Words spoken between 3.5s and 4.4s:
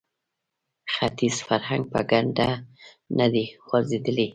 غورځېدلی